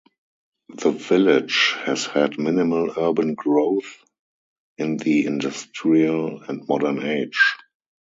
The 0.79 0.93
village 0.93 1.75
has 1.85 2.07
had 2.07 2.39
minimal 2.39 2.91
urban 2.97 3.35
growth 3.35 4.01
in 4.79 4.97
the 4.97 5.27
industrial 5.27 6.41
and 6.41 6.67
modern 6.67 7.03
age. 7.05 7.39